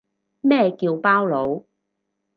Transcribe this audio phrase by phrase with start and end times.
[0.41, 1.63] 咩叫包佬